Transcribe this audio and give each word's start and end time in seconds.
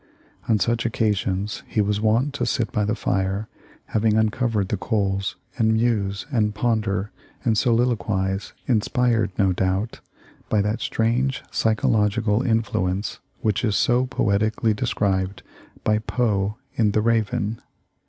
On 0.47 0.57
such 0.57 0.83
occasions 0.83 1.61
he 1.67 1.79
was 1.79 2.01
wont 2.01 2.33
to 2.33 2.45
sit 2.47 2.71
by 2.71 2.85
the 2.85 2.95
fire, 2.95 3.47
having 3.89 4.17
uncovered 4.17 4.69
the 4.69 4.75
coals, 4.75 5.35
and 5.59 5.73
muse, 5.73 6.25
and 6.31 6.55
ponder, 6.55 7.11
and 7.45 7.55
soliloquize, 7.55 8.53
inspired, 8.67 9.31
no 9.37 9.53
doubt, 9.53 9.99
by 10.49 10.59
that 10.63 10.81
strange 10.81 11.43
psychological 11.51 12.41
influence 12.41 13.19
which 13.41 13.63
is 13.63 13.75
so 13.75 14.07
poetically 14.07 14.73
described 14.73 15.43
by 15.83 15.99
Poe 15.99 16.57
in 16.73 16.93
'The 16.93 17.01
Raven.' 17.03 17.61